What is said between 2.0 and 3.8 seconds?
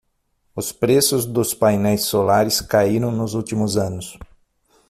solares caíram nos últimos